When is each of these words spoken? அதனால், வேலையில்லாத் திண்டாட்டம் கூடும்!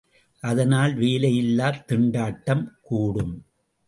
அதனால், 0.43 0.93
வேலையில்லாத் 0.95 1.83
திண்டாட்டம் 1.87 2.65
கூடும்! 2.81 3.35